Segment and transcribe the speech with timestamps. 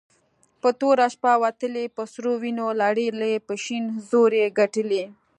[0.61, 5.03] په توره شپه وتلې په سرو وينو لړلې په شين زور يي ګټلې